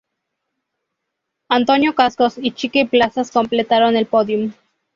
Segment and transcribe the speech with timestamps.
[1.49, 4.51] Antonio Cascos y Chiqui Plazas completaron el pódium.